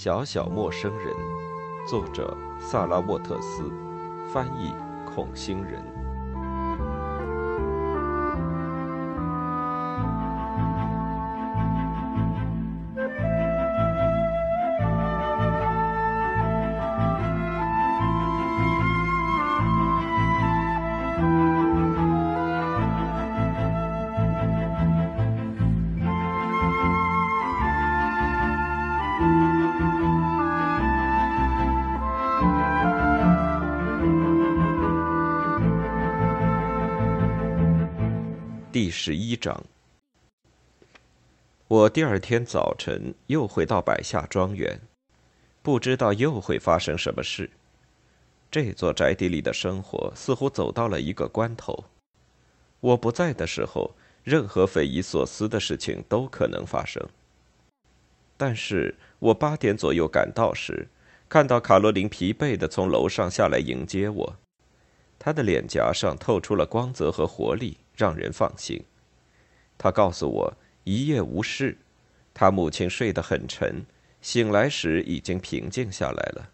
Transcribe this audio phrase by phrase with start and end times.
[0.00, 1.12] 小小陌生人，
[1.84, 3.68] 作者萨拉沃特斯，
[4.32, 4.72] 翻译
[5.04, 5.97] 孔星人。
[38.80, 39.64] 第十一章，
[41.66, 44.80] 我第二天早晨又回到百下庄园，
[45.62, 47.50] 不知道又会发生什么事。
[48.52, 51.86] 这座宅邸里的生活似乎走到了一个关头。
[52.78, 57.04] 我不在的时候，任何匪夷所思的事情都可能发生。
[58.36, 60.86] 但是我八点左右赶到时，
[61.28, 64.36] 看到卡罗琳疲惫的从楼上下来迎接我，
[65.18, 67.78] 她的脸颊上透出了光泽和活力。
[67.98, 68.82] 让人放心。
[69.76, 70.54] 他告诉我
[70.84, 71.76] 一夜无事，
[72.32, 73.84] 他母亲睡得很沉，
[74.22, 76.52] 醒来时已经平静下来了。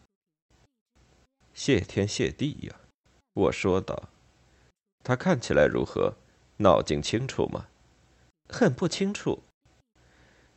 [1.53, 2.75] 谢天谢地呀，
[3.35, 4.09] 我说道。
[5.03, 6.15] 他看起来如何？
[6.57, 7.67] 脑筋清楚吗？
[8.49, 9.43] 很不清楚。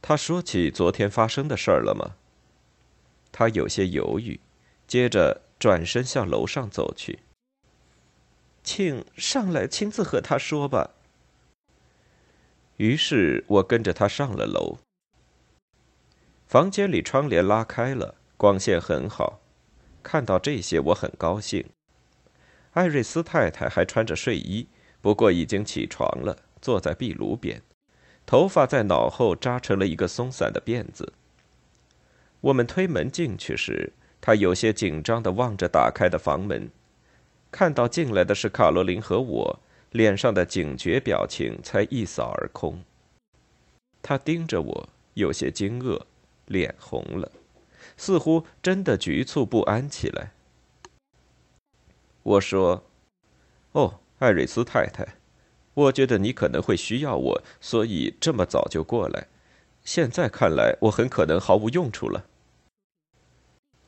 [0.02, 2.16] 他说起昨天发生的事儿了吗？
[3.32, 4.40] 他有些犹豫，
[4.88, 7.20] 接着转身向楼上走去。
[8.68, 10.90] 请上来亲自和他说吧。
[12.76, 14.80] 于是我跟着他上了楼。
[16.48, 19.40] 房间里窗帘拉开了，光线很好。
[20.04, 21.66] 看到这些，我很高兴。
[22.74, 24.68] 艾瑞斯太太还穿着睡衣，
[25.00, 27.62] 不过已经起床了，坐在壁炉边，
[28.26, 31.14] 头发在脑后扎成了一个松散的辫子。
[32.42, 36.70] 我们推门进去时，她有些紧张的望着打开的房门。
[37.58, 39.60] 看到进来的是卡罗琳和我，
[39.90, 42.84] 脸上的警觉表情才一扫而空。
[44.04, 46.02] 他盯着我，有些惊愕，
[46.46, 47.32] 脸红了，
[47.98, 50.34] 似乎真的局促不安起来。
[52.22, 52.84] 我说
[53.74, 55.16] ：“哦，艾瑞斯太太，
[55.74, 59.26] 我觉得你可能会需要我，所以这么早就过来。
[59.84, 62.26] 现在看来，我很可能毫无用处了。”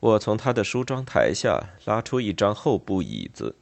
[0.00, 3.56] 我从他的梳妆台下拉出一张厚布椅子，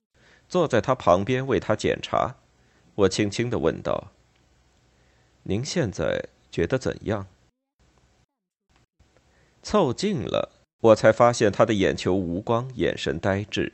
[0.48, 2.36] 坐在他旁边为他检查。
[2.94, 4.12] 我轻轻的问道
[5.44, 7.26] ：“您现在觉得怎样？”
[9.62, 10.50] 凑近了，
[10.80, 13.72] 我才发现他的眼球无光，眼神呆滞，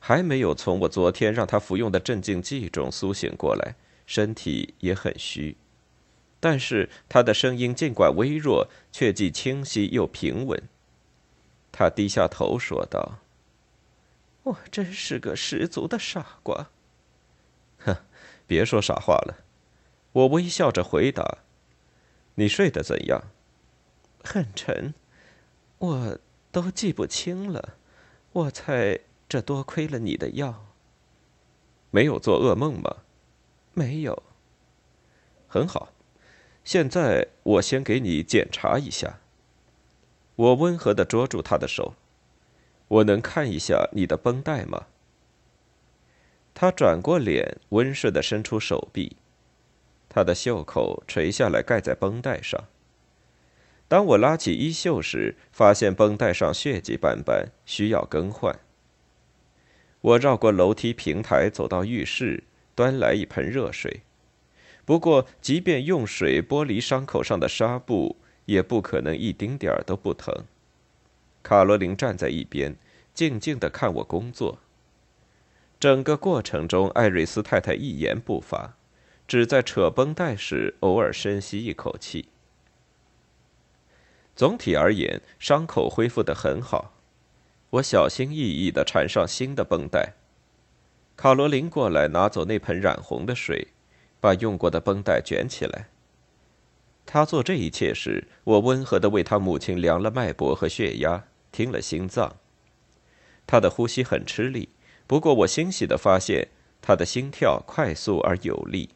[0.00, 5.56] 还没有从我昨天让他服用的镇静剂中苏醒过来，身体也很虚。
[6.40, 10.60] 但是他的声音尽管微弱，却既清晰又平稳。
[11.76, 13.18] 他低下头说道
[14.44, 16.70] ：“我真是个十足的傻瓜。
[17.84, 17.96] ”“哼，
[18.46, 19.44] 别说傻话了。”
[20.14, 21.38] 我微笑着回答。
[22.36, 23.24] “你睡得怎样
[24.22, 24.94] ？”“很沉，
[25.78, 26.18] 我
[26.52, 27.76] 都记不清了。
[28.30, 30.66] 我猜这多亏了你的药。
[31.90, 32.98] ”“没有做噩梦吗
[33.74, 34.22] ？”“没有。
[35.48, 35.88] ”“很好，
[36.62, 39.18] 现在我先给你检查一下。”
[40.36, 41.94] 我温和的捉住他的手，
[42.88, 44.86] 我能看一下你的绷带吗？
[46.52, 49.16] 他转过脸，温顺的伸出手臂，
[50.08, 52.64] 他的袖口垂下来盖在绷带上。
[53.86, 58.58] 当我拉起衣袖时，发现绷带上血迹斑斑，需要更换。
[60.00, 62.44] 我绕过楼梯平台，走到浴室，
[62.74, 64.00] 端来一盆热水。
[64.84, 68.16] 不过，即便用水剥离伤口上的纱布。
[68.46, 70.44] 也不可能一丁点儿都不疼。
[71.42, 72.76] 卡罗琳站在一边，
[73.12, 74.58] 静静的看我工作。
[75.78, 78.76] 整个过程中，艾瑞斯太太一言不发，
[79.28, 82.28] 只在扯绷带时偶尔深吸一口气。
[84.34, 86.94] 总体而言，伤口恢复得很好。
[87.70, 90.14] 我小心翼翼的缠上新的绷带。
[91.16, 93.68] 卡罗琳过来拿走那盆染红的水，
[94.20, 95.88] 把用过的绷带卷起来。
[97.06, 102.36] 他做这一切时，我温和的为他母亲量了脉搏和血压，听了心脏。
[103.46, 104.70] 他的呼吸很吃力，
[105.06, 106.48] 不过我欣喜的发现
[106.80, 108.90] 他的心跳快速而有力。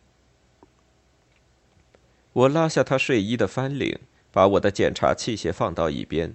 [2.32, 3.98] 我拉下他睡衣的翻领，
[4.32, 6.34] 把我的检查器械放到一边，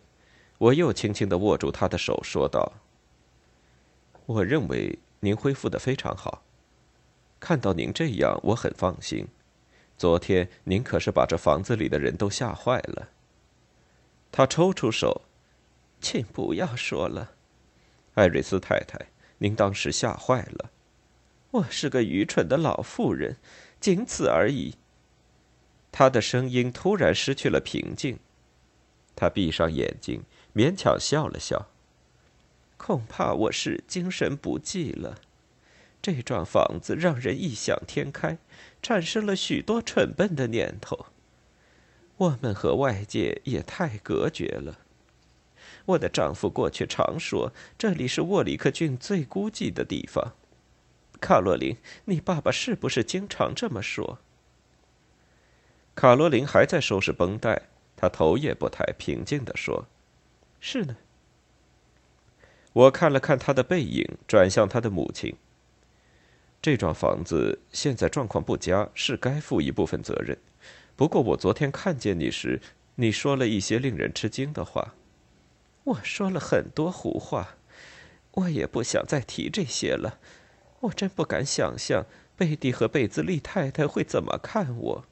[0.59, 2.73] 我又轻轻的握住他的手，说道
[4.27, 6.43] ：“我认为您恢复的非常好，
[7.39, 9.27] 看到您这样，我很放心。”
[10.03, 13.07] 昨天您可是把这房子里的人都吓坏了。
[14.33, 15.21] 他抽出手，
[16.01, 17.31] 请不要说了，
[18.15, 18.99] 艾瑞斯太太，
[19.37, 20.71] 您当时吓坏了。
[21.51, 23.37] 我是个愚蠢的老妇人，
[23.79, 24.75] 仅此而已。
[25.89, 28.19] 他的声音突然失去了平静，
[29.15, 30.23] 他闭上眼睛，
[30.53, 31.69] 勉强笑了笑。
[32.75, 35.21] 恐怕我是精神不济了。
[36.03, 38.37] 这幢房子让人异想天开，
[38.81, 41.05] 产生了许多蠢笨的念头。
[42.17, 44.79] 我们和外界也太隔绝了。
[45.85, 50.33] 我的丈夫过去常说，这里是沃里克郡最孤寂的地方。
[51.21, 54.19] 卡洛琳，你爸爸是不是经常这么说？
[55.95, 59.87] 卡罗琳还在收拾绷带，她头也不抬，平静地说
[60.59, 60.97] ：“是呢。”
[62.73, 65.37] 我看了看他的背影，转向他的母亲。
[66.63, 70.37] 这幢房子现在状况不佳，是该负一部分责任。
[70.95, 72.61] 不过我昨天看见你时，
[72.95, 74.95] 你说了一些令人吃惊的话。
[75.83, 77.57] 我说了很多胡话，
[78.31, 80.19] 我也不想再提这些了。
[80.79, 82.05] 我真不敢想象
[82.37, 85.05] 贝蒂和贝兹利太太会怎么看我。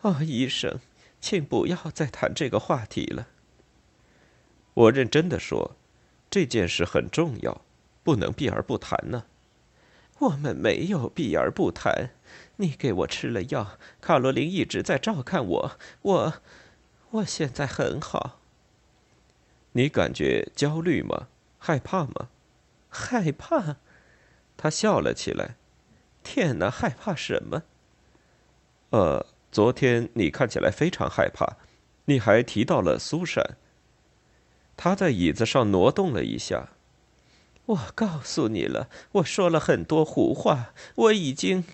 [0.00, 0.80] 哦，医生，
[1.20, 3.28] 请不要再谈这个话题了。
[4.74, 5.76] 我认真的说，
[6.28, 7.60] 这件事很重要，
[8.02, 9.26] 不能避而不谈呢。
[10.24, 12.10] 我们没有避而不谈。
[12.56, 15.78] 你给我吃了药，卡罗琳一直在照看我。
[16.02, 16.34] 我，
[17.10, 18.40] 我现在很好。
[19.72, 21.28] 你感觉焦虑吗？
[21.58, 22.28] 害怕吗？
[22.88, 23.76] 害怕。
[24.56, 25.56] 他笑了起来。
[26.22, 27.64] 天哪，害怕什么？
[28.90, 31.56] 呃，昨天你看起来非常害怕，
[32.06, 33.56] 你还提到了苏珊。
[34.76, 36.70] 他在椅子上挪动了一下。
[37.66, 40.74] 我告诉你了，我说了很多胡话。
[40.96, 41.64] 我已经，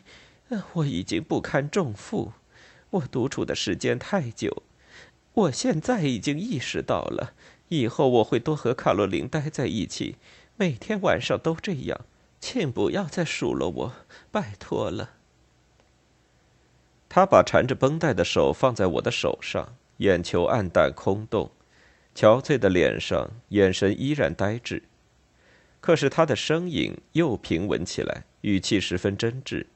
[0.75, 2.33] 我已经不堪重负。
[2.91, 4.63] 我独处的时间太久，
[5.33, 7.33] 我现在已经意识到了，
[7.69, 10.17] 以后我会多和卡洛琳待在一起，
[10.57, 12.01] 每天晚上都这样。
[12.41, 13.93] 请不要再数落我，
[14.31, 15.11] 拜托了。
[17.09, 21.51] 他把缠着绷带的手放在我的手上，眼球暗淡空洞，
[22.15, 24.85] 憔悴的脸上眼神依然呆滞。
[25.81, 29.67] 可是他的声音又平稳起来，语气十分真挚，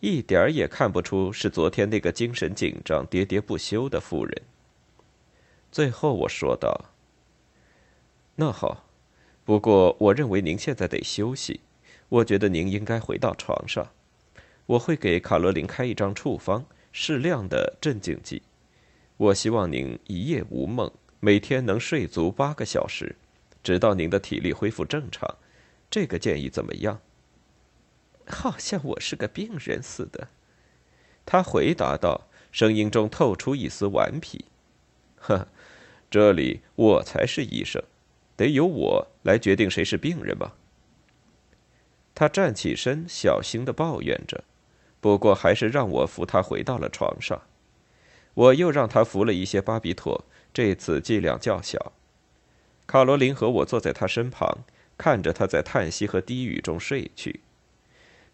[0.00, 4.42] 一点儿也看不出是昨天那个精神紧张、喋喋不休的妇人。
[5.72, 6.90] 最后我说道
[8.36, 8.84] ：“那好，
[9.44, 11.60] 不过我认为您现在得休息。”
[12.10, 13.88] 我觉得您应该回到床上。
[14.66, 18.42] 我会给卡罗琳开一张处方，适量的镇静剂。
[19.16, 23.14] 我希望您一夜无梦，每天能睡足八个小时，
[23.62, 25.36] 直到您的体力恢复正常。
[25.90, 27.00] 这个建议怎么样？
[28.26, 30.28] 好像我是个病人似的。
[31.26, 34.44] 他回答道，声音中透出一丝顽皮。
[35.16, 35.48] 呵，
[36.10, 37.82] 这里我才是医生，
[38.36, 40.54] 得由我来决定谁是病人吧。
[42.14, 44.44] 他站起身，小心的抱怨着，
[45.00, 47.42] 不过还是让我扶他回到了床上。
[48.34, 51.92] 我又让他服了一些巴比妥，这次剂量较小。
[52.90, 54.64] 卡罗琳和我坐在他身旁，
[54.98, 57.38] 看着他在叹息和低语中睡去。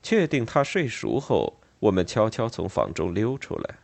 [0.02, 3.76] 确定他睡熟后，我们悄悄从房中溜出来。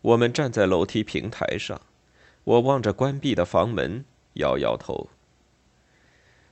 [0.00, 1.80] 我们站在楼梯平台上，
[2.42, 5.10] 我望着关闭的房门，摇摇头。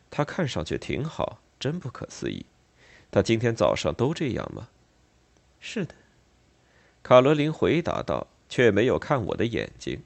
[0.09, 2.47] 他看上去挺好，真不可思议。
[3.11, 4.69] 他今天早上都这样吗？
[5.59, 5.97] 是的，
[7.03, 10.05] 卡罗琳回答道，却没有看我的眼睛。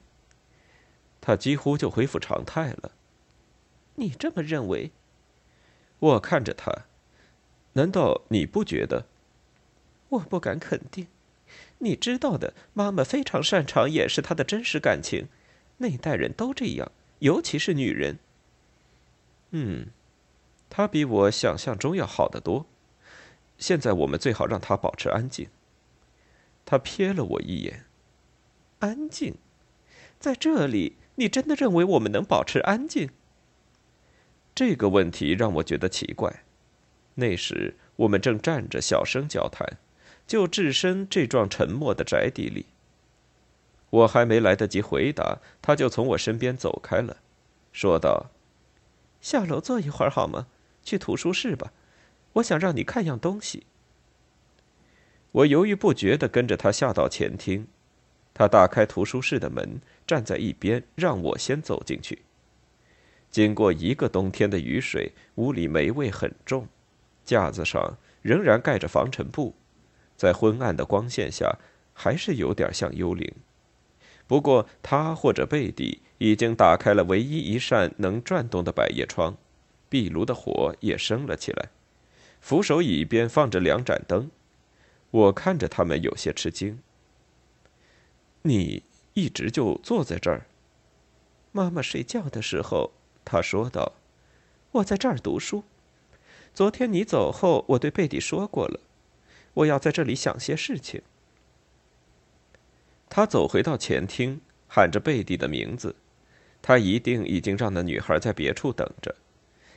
[1.27, 2.93] 他几乎就恢复常态了。
[3.95, 4.91] 你这么认为？
[5.99, 6.85] 我看着他，
[7.73, 9.07] 难道你不觉得？
[10.07, 11.07] 我不敢肯定。
[11.79, 15.27] 你知道的，妈妈非常擅长掩饰她的真实感情，
[15.79, 18.19] 那一代人都这样，尤其是女人。
[19.49, 19.87] 嗯。
[20.69, 22.65] 他比我想象中要好得多。
[23.57, 25.49] 现在我们最好让他保持安静。
[26.63, 27.83] 他瞥了我一眼。
[28.79, 29.35] 安静，
[30.21, 33.09] 在这里，你真的认为我们能保持安静？
[34.55, 36.43] 这个问题让我觉得奇怪。
[37.15, 39.77] 那时我们正站着小声交谈，
[40.27, 42.67] 就置身这幢沉默的宅邸里。
[43.89, 47.17] 我还没来得及回答，他就从我身边走开了，
[47.71, 48.31] 说道
[49.21, 50.47] ：“下楼坐一会儿好吗？”
[50.83, 51.73] 去图书室吧，
[52.33, 53.65] 我想让你看样东西。
[55.31, 57.67] 我犹豫不决的跟着他下到前厅，
[58.37, 62.19] 他打开图书室的门，站在一边，让我先走进去。
[63.31, 66.67] 经过一个冬天的雨水，屋里霉味很重，
[67.25, 69.55] 架子上仍然盖着防尘布，
[70.15, 71.57] 在昏暗的光线下，
[71.95, 73.33] 还是有点像幽灵。
[74.27, 79.35] 不过他或者贝蒂已经打开了唯一一扇能转动的百叶窗，
[79.89, 81.69] 壁炉的火也升了起来，
[82.39, 84.29] 扶手椅边放着两盏灯。
[85.09, 86.77] 我看着他们，有些吃惊。
[88.47, 90.47] 你一直就坐在这儿？
[91.51, 92.91] 妈妈睡觉的时候，
[93.25, 93.93] 他说道
[94.71, 95.63] ：“我在这儿读书。
[96.53, 98.79] 昨天你走后，我对贝蒂说过了，
[99.53, 101.01] 我要在这里想些事情。”
[103.09, 105.95] 他走回到前厅，喊着贝蒂的名字。
[106.61, 109.15] 他一定已经让那女孩在别处等着，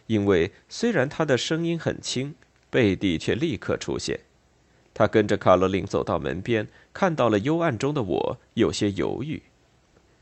[0.06, 2.34] 因为虽然他的声音很轻，
[2.68, 4.20] 贝蒂却立刻出现。
[5.00, 9.42] 他跟着卡罗琳走到门边，看到了幽暗中的我，有些犹豫。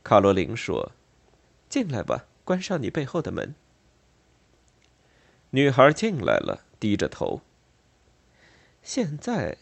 [0.05, 0.93] 卡罗琳说
[1.69, 3.57] ：“进来吧，关上你背后的门。”
[5.51, 7.41] 女孩进来了，低着头。
[8.85, 9.57] 现在。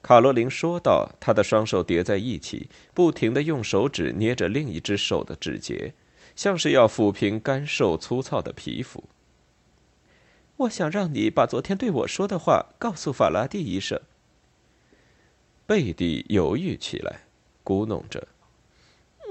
[0.00, 5.94] 卡罗琳说道：“她的双手叠在一起，不停的用手指捏着另一只手的指节，
[6.36, 9.02] 像是要抚平干瘦粗糙的皮肤。”
[10.58, 14.00] 我想让你把昨天对我说的话告诉法拉第医生。
[15.66, 17.22] 贝蒂犹豫起来，
[17.64, 18.28] 咕哝着：“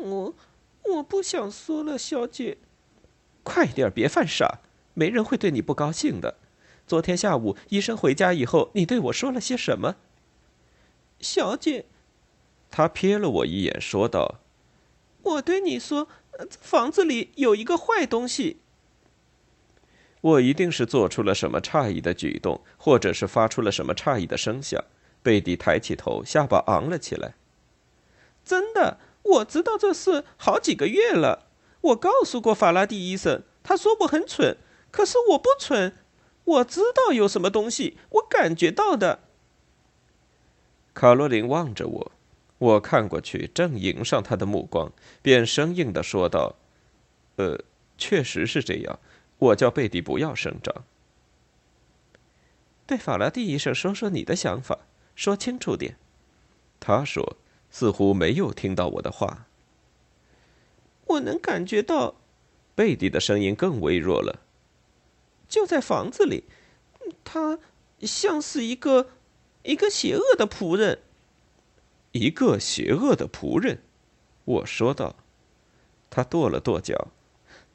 [0.03, 0.35] 我
[0.83, 2.57] 我不想说了，小姐。”
[3.43, 4.61] 快点，别犯傻，
[4.95, 6.37] 没人会对你不高兴的。
[6.87, 9.97] 昨天下午医生回家以后，你对我说了些什么？
[11.19, 11.85] 小姐，
[12.71, 14.39] 他瞥了我一眼，说道
[15.21, 16.07] ：“我对你说，
[16.39, 18.57] 这房子里有一个坏东西。”
[20.21, 24.83] 我一定是做出了什么诧异的举动，或者是发出了什么诧异的声响。
[25.23, 27.33] 贝蒂抬起头，下巴昂了起来。
[28.45, 31.47] “真的，我知道这事好几个月了。
[31.81, 34.57] 我告诉过法拉第医生，他说我很蠢，
[34.91, 35.95] 可是我不蠢。
[36.43, 39.19] 我知道有什么东西，我感觉到的。”
[40.93, 42.11] 卡罗琳望着我，
[42.57, 46.57] 我看过去，正迎上他的目光，便生硬的说道
[47.37, 47.57] ：“呃，
[47.97, 48.99] 确实是这样。
[49.39, 50.83] 我叫贝蒂不要声张。
[52.85, 54.79] 对法拉第医生说说你的想法，
[55.15, 55.97] 说清楚点。”
[56.79, 57.37] 他说，
[57.69, 59.47] 似乎没有听到我的话。
[61.05, 62.15] 我能感觉到，
[62.75, 64.41] 贝蒂的声音更微弱了。
[65.47, 66.45] 就在房子里，
[67.23, 67.59] 他
[68.01, 69.09] 像是一个。
[69.65, 70.99] 一个邪恶的仆人，
[72.11, 73.81] 一个邪恶的仆人，
[74.43, 75.15] 我说道。
[76.09, 77.07] 他跺了跺脚。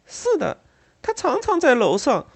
[0.05, 0.63] 是的，
[1.01, 2.27] 他常常在楼上，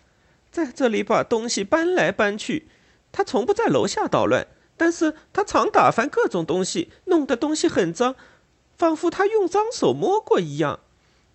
[0.51, 2.67] 在这里把东西搬来搬去。
[3.13, 4.47] 他从不在楼下捣乱，
[4.83, 8.17] 但是他常打翻各种东西，弄得东西很脏，
[8.77, 10.81] 仿佛他用脏手摸过一样。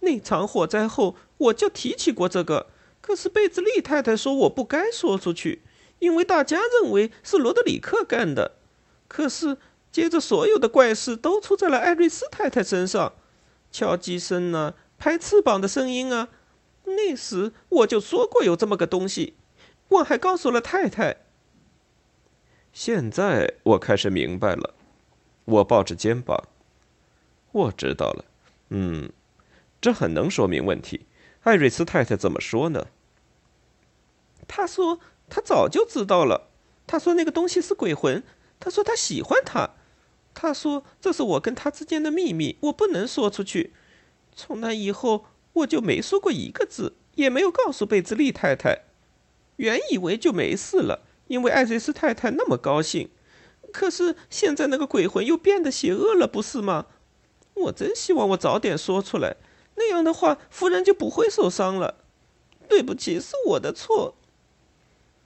[0.01, 2.68] 那场火灾后，我就提起过这个，
[3.00, 5.62] 可是贝兹利太太说我不该说出去。
[6.00, 8.58] 因为大家认为是罗德里克干的，
[9.08, 9.56] 可是
[9.94, 13.13] 接着所有的怪事都出在了艾瑞斯太太身上，
[13.72, 16.27] 敲击声啊，拍翅膀的声音啊。
[16.84, 19.36] 那时我就说过有这么个东西，
[19.88, 21.27] 我还告诉了太太。
[22.80, 24.76] 现在我开始明白了，
[25.46, 26.44] 我抱着肩膀，
[27.52, 28.26] 我知道了。
[28.70, 29.12] 嗯，
[29.82, 31.08] 这很能说明问题。
[31.42, 32.86] 艾瑞斯太太怎么说呢？
[34.48, 35.00] 她说。
[35.28, 36.52] 他早就知道了。
[36.86, 38.24] 他说那个东西是鬼魂。
[38.60, 39.72] 他说他喜欢他。
[40.36, 43.74] 他说这是我跟他之间的秘密，我不能说出去。
[44.36, 48.84] 从那以后，我就没说过一个字，也没有告诉贝兹利太太。
[49.56, 53.10] 原以为就没事了，因为艾瑞斯太太那么高兴。
[53.74, 56.88] 可是现在那个鬼魂又变得邪恶了，不是吗？
[57.54, 59.36] 我真希望我早点说出来，
[59.76, 61.96] 那样的话，夫人就不会受伤了。
[62.70, 64.16] 对不起，是我的错。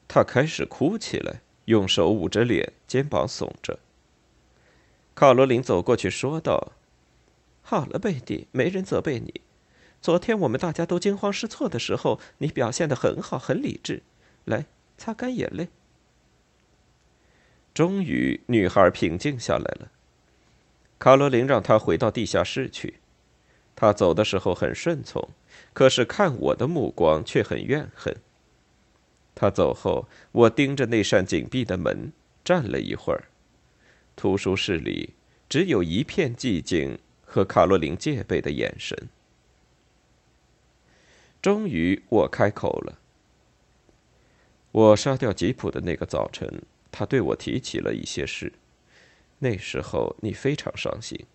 [0.07, 3.79] 他开始哭起来，用手捂着脸，肩膀耸着。
[5.13, 6.71] 卡罗琳走过去说道
[7.61, 9.41] ：“好了，贝蒂，没人责备你。
[10.01, 14.03] 昨天我们大家都惊慌失措的时候，你表现的很好，很理智。
[14.45, 14.65] 来，
[14.97, 15.69] 擦干眼泪。”
[17.73, 19.91] 终于，女孩平静下来了。
[20.99, 22.95] 卡罗琳让她回到地下室去。
[23.75, 25.29] 她走的时候很顺从，
[25.73, 28.15] 可是看我的目光却很怨恨。
[29.33, 32.11] 他走后，我盯着那扇紧闭的门
[32.43, 33.23] 站了一会儿。
[34.15, 35.13] 图书室里
[35.49, 39.09] 只有一片寂静和卡罗琳戒备的眼神。
[41.41, 42.99] 终于，我开口了
[44.71, 46.61] ：“我杀掉吉普的那个早晨，
[46.91, 48.53] 他对我提起了一些事。
[49.39, 51.25] 那时候你非常伤心，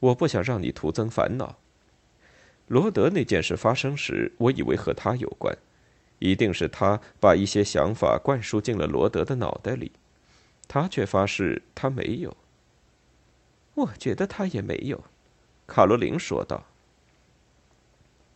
[0.00, 1.58] 我不想让你徒增烦恼。
[2.66, 5.56] 罗德那件事发生时，我以为和他有关。”
[6.18, 9.92] 一定是他把一些想法灌输进了罗德的脑袋里，
[10.66, 12.34] 他却发誓他没有。
[13.74, 15.04] 我觉得他也没有。
[15.66, 16.64] 卡罗琳说道。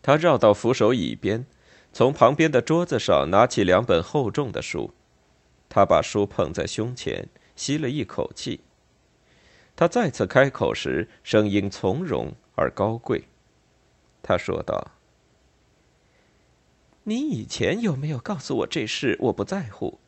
[0.02, 1.47] 他绕到扶手椅边，
[1.90, 4.93] 从旁边的桌子上拿起两本厚重的书。
[5.71, 8.61] 他把书捧在胸前，吸了一口气。
[9.77, 13.29] 他再次开口时，声音从容而高贵。
[14.21, 14.91] 他说道
[17.05, 19.17] ：“你以前有没有告诉我这事？
[19.21, 20.00] 我不在乎。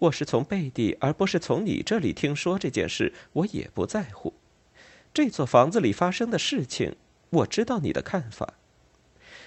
[0.00, 4.34] 我是从贝蒂，而不是从你这里听说这件事，我也不在乎。
[5.14, 6.96] 这座房子里发生的事情，
[7.30, 8.54] 我知道你的看法。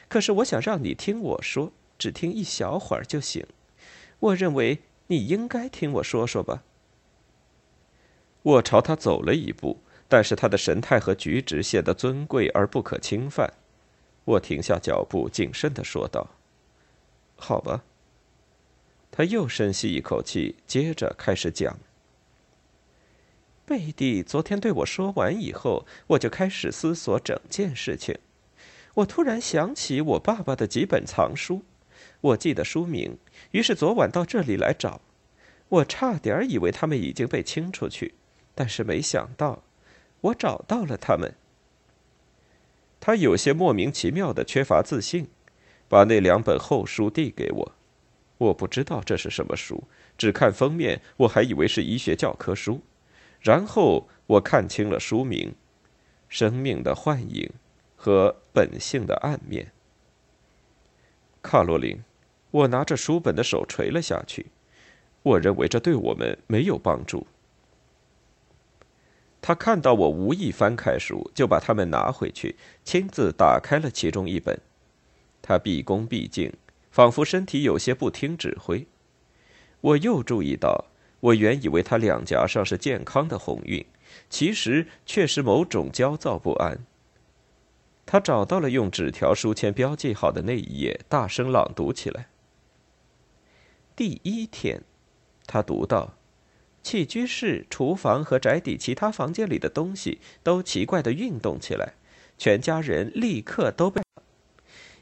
[0.08, 3.46] 可是我想让你听我说，只听一小会儿就行。
[4.20, 6.64] 我认为你应该听我说说吧。”
[8.42, 13.54] 我朝他走了一步，但是他的神态和举止显得尊贵而不可侵犯。
[14.24, 16.30] 我停下脚步，谨慎的说道
[17.36, 17.84] ：“好吧。”
[19.12, 21.78] 他又深吸一口气，接着开始讲。
[23.66, 28.18] 贝蒂昨天对我说完以后，我就开始思索整件事情。
[28.96, 31.62] 我突然想起我爸爸的几本藏书，
[32.22, 33.18] 我记得书名，
[33.52, 35.02] 于是昨晚到这里来找。
[35.70, 38.16] 我差点以为他们已经被清出去。
[38.56, 39.64] 但是没想到，
[40.20, 41.34] 我找到了他们。
[43.00, 45.30] 他有些莫名其妙的缺乏自信，
[45.88, 47.72] 把那两本厚书递给我。
[48.38, 49.86] 我不知道这是什么书，
[50.18, 52.82] 只看封面，我还以为是医学教科书。
[53.40, 55.52] 然后我看清了书名：
[56.28, 57.46] 《生命的幻影》
[57.96, 59.66] 和《本性的暗面》。
[61.42, 62.04] 卡罗琳，
[62.52, 64.48] 我拿着书本的手垂了下去。
[65.22, 67.28] 我认为这对我们没有帮助。
[69.42, 74.60] 他看到我无意翻开书，就把它们拿回去，亲自打开了其中一本。
[75.42, 76.54] 他毕恭毕敬，
[76.92, 78.86] 仿佛身体有些不听指挥。
[79.82, 80.86] 我又注意到，
[81.20, 83.86] 我原以为他两颊上是健康的红晕，
[84.30, 86.80] 其实却是某种焦躁不安。
[88.06, 92.28] 他找到了用纸条书签标记好的那一页，大声朗读起来。
[94.00, 94.84] 第一天，
[95.46, 96.14] 他读到。
[96.82, 101.96] 起居室、厨房和宅邸其他房间里的东西都奇怪的运动起来，
[102.38, 104.02] 全家人立刻都被。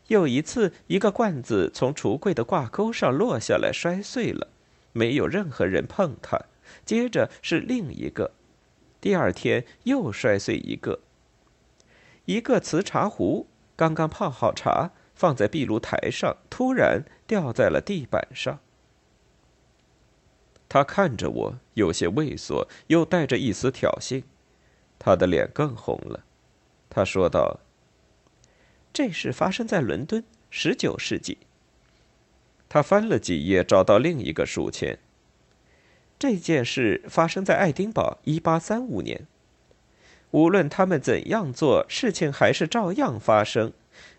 [0.08, 4.48] 有一次，一个罐子从橱柜的挂钩上落下来，摔碎了，
[4.94, 6.46] 没有任何人碰它。
[6.84, 8.32] 接着是另一个，
[9.00, 11.02] 第二天又摔碎一个。
[12.26, 18.60] 一个瓷茶壶刚刚泡好茶，放在壁炉台上，突然掉在了地板上。
[20.70, 24.24] 他看着我，有些畏缩，又带着一丝挑衅。
[25.00, 26.24] 他的脸更红了。
[26.90, 27.60] 他说道
[28.92, 31.38] ：“这事发生在伦敦，十九世纪。”
[32.68, 35.00] 他翻了几页，找到另一个书签。
[36.20, 39.28] 这件事发生在爱丁堡，一八三五年。
[40.32, 43.72] 无论他们怎样做，事情还是照样发生。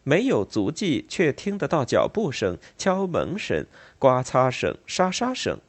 [0.02, 3.66] 没有足迹，却听得到脚步声、敲门声、
[3.98, 5.60] 刮擦声、沙沙声。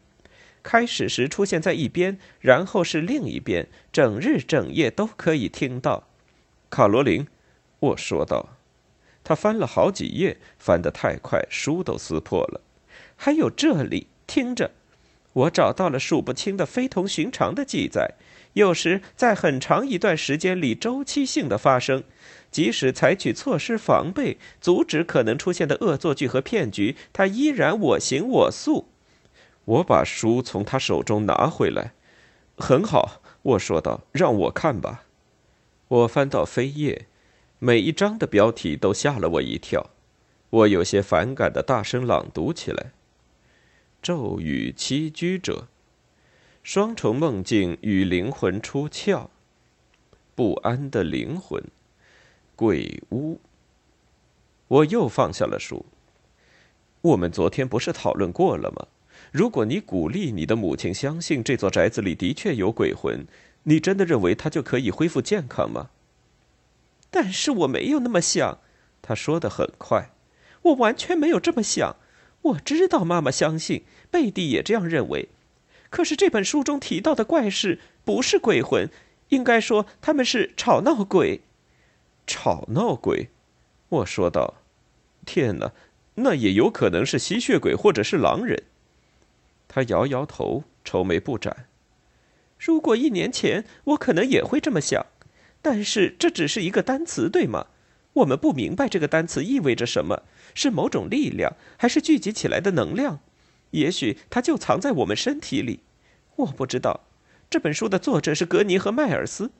[0.62, 6.08] 开始时出现在一边，然后是另一边，整日整夜都可以听到。
[6.70, 7.28] 卡罗琳，
[7.80, 8.50] 我说道。
[9.24, 12.62] 他翻了好几页，翻得太快，书都撕破了。
[13.16, 14.72] 还有这里，听着，
[15.34, 18.16] 我找到了数不清的非同寻常的记载，
[18.54, 22.04] 有时在很长一段时间里周期性的发生。
[22.50, 28.88] 即使采取措施防备，阻止可能出现的恶作剧和骗局，它依然我行我素。
[29.70, 31.94] 我把书从他手中拿回来，
[32.58, 35.06] 很好，我说道：“让我看吧。”
[35.90, 37.06] 我翻到扉页，
[37.60, 39.92] 每一章的标题都吓了我一跳。
[40.50, 42.94] 我有些反感的大声朗读起来
[44.02, 45.68] ：“咒语栖居者，
[46.64, 49.28] 双重梦境与灵魂出窍，
[50.34, 51.64] 不安的灵魂，
[52.56, 53.40] 鬼屋。”
[54.68, 55.86] 我又放下了书。
[57.02, 58.88] 我们昨天不是讨论过了吗？
[59.32, 63.26] 如果你鼓励你的母亲相信这座宅子里的确有鬼魂，
[63.64, 65.90] 你真的认为她就可以恢复健康吗？
[67.12, 68.60] 但是我没有那么想，
[69.02, 70.12] 他说的很快，
[70.62, 71.96] 我完全没有这么想。
[72.42, 75.30] 我知道妈妈相信，贝蒂也这样认为。
[75.90, 78.90] 可是这本书中提到的怪事不是鬼魂，
[79.30, 81.42] 应该说他们是吵闹鬼。
[82.28, 83.30] 吵闹鬼，
[83.90, 84.56] 我说道。
[85.26, 85.74] 天哪，
[86.16, 88.64] 那也有可能是吸血鬼或者是狼人。
[89.70, 91.68] 他摇摇头，愁眉不展。
[92.58, 95.06] 如果一年前我可能也会这么想，
[95.62, 97.68] 但是这只是一个单词，对吗？
[98.14, 103.20] 我们不明白这个单词意味着什么，是某种力量，还是聚集起来的能量？
[103.72, 105.80] 也许它就藏在我们身体里。
[106.38, 107.06] 我不知道。
[107.50, 109.52] 这本书的作者是格尼和迈尔斯。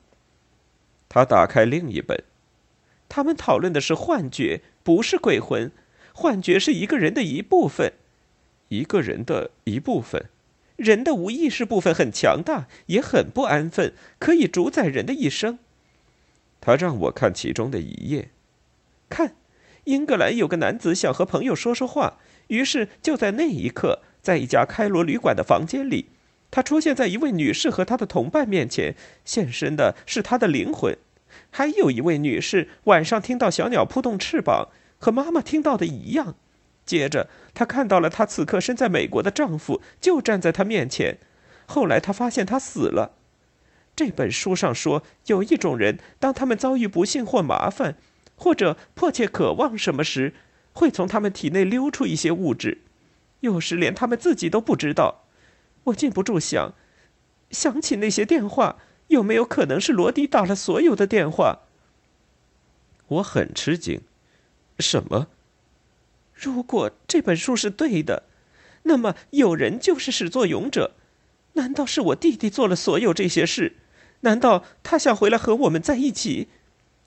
[1.08, 2.24] 他打开另一本，
[3.08, 5.72] 他们讨论的是幻觉，不是鬼魂。
[6.14, 7.94] 幻觉是一个人的一部分，
[8.70, 10.26] 一个人的一部分。
[10.76, 15.60] 人的无意识部分很强大，也很不安分，可以主宰人的一生。
[16.62, 18.30] 他让我看其中的一页。
[19.10, 19.36] 看，
[19.84, 26.06] 英格兰有个男子想和朋友说说话，于是就在那一刻，在一家开罗旅馆的房间里，
[26.50, 30.98] 他出现在一位女士和她的同伴面前，现身的是他的灵魂。
[31.52, 36.36] 还有一位女士晚上听到小鸟扑动翅膀，和妈妈听到的一样。
[36.90, 41.20] 接着，她看到了她此刻身在美国的丈夫，就站在她面前。
[41.68, 43.12] 后来，她发现他死了。
[43.96, 47.96] 这本书上说，有一种人，当他们遭遇不幸或麻烦，
[48.36, 50.34] 或者迫切渴望什么时，
[50.74, 52.80] 会从他们体内溜出一些物质，
[53.42, 55.26] 有时连他们自己都不知道。
[55.86, 56.74] 我禁不住想，
[57.52, 61.60] 想起那些电话，有没有可能是罗迪打了所有的电话？
[63.08, 64.02] 我很吃惊。
[64.80, 65.28] 什么？
[66.42, 68.24] 如果这本书是对的，
[68.84, 70.96] 那么有人就是始作俑者。
[71.54, 73.76] 难道是我弟弟做了所有这些事？
[74.22, 76.48] 难道他想回来和我们在一起？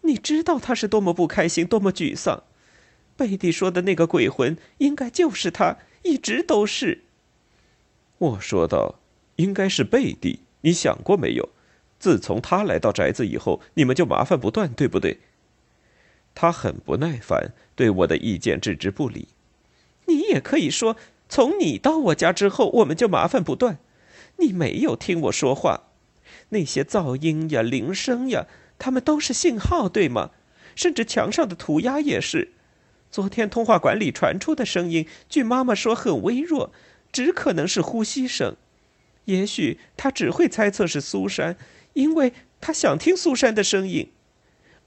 [0.03, 2.42] 你知道他是多么不开心，多么沮丧。
[3.16, 7.05] 贝蒂说的那个鬼魂，应该就是他，一直都是。
[8.18, 8.97] 我说道
[9.37, 10.40] ：“应该是贝蒂。
[10.61, 11.49] 你想过没有？
[11.99, 15.21] 自从他来到宅子以后，你们就麻烦不断，对不对？”
[16.35, 19.29] 他很不耐烦，对我的意见置之不理。
[20.07, 20.97] 你也可以说，
[21.29, 23.79] 从你到我家之后，我们就麻烦不断。
[24.38, 25.88] 你没有听我说话，
[26.51, 28.47] 那些噪音呀、铃声呀，
[28.79, 30.31] 他们都是信号，对吗？
[30.75, 32.53] 甚至墙上的涂鸦也是。
[33.11, 36.73] 昨天通话管里传出的声音，据妈妈说很微弱，
[37.12, 38.57] 只可能是呼吸声。
[39.27, 41.57] 也许他只会猜测是苏珊，
[41.92, 44.12] 因为他想听苏珊的声音。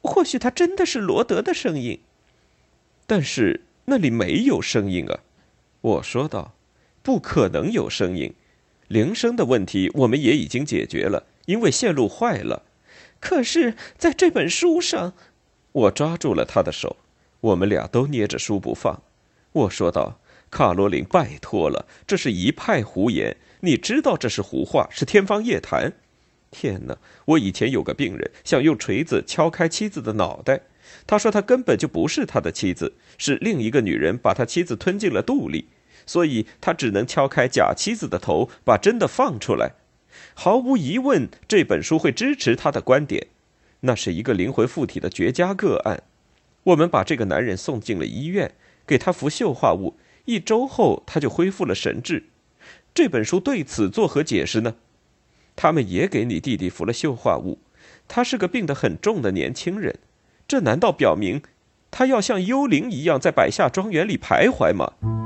[0.06, 2.00] 或许他真的是罗德的声音，
[3.08, 5.20] 但是那里没有声音啊！
[5.82, 6.56] 我说道
[7.04, 8.34] ：“不可能有声音，
[8.88, 12.64] 铃声的问题我们也已经解决了，因为线路坏了。
[13.20, 15.14] 可是在这本书上，
[15.72, 16.98] 我抓住了他的手，
[17.42, 19.04] 我们俩都捏着书不放。
[19.52, 25.94] 我说道：‘卡罗琳，拜托了，这是一派胡言，你知道这是胡话，是天方夜谭。’”
[26.58, 26.98] 天哪！
[27.26, 30.62] 我以前有个病人想用锤子敲开妻子的脑袋，
[31.06, 35.68] 他说他根本就不是他的妻子，是另一个女人把他妻子吞进了肚里，
[36.06, 39.74] 所以他只能敲开假妻子的头，把真的放出来。
[40.34, 43.28] 毫无疑问，这本书会支持他的观点。
[43.82, 46.04] 那是一个灵魂附体的绝佳个案。
[46.64, 48.54] 我们把这个男人送进了医院，
[48.88, 52.28] 给他服溴化物，一周后他就恢复了神智。
[52.94, 54.76] 这本书对此作何解释呢？
[55.56, 57.60] 他们也给你弟弟服了溴化物，
[58.08, 60.00] 他是个病得很重的年轻人，
[60.48, 61.42] 这难道表明
[61.90, 65.25] 他要像幽灵一样在百下庄园里徘徊吗？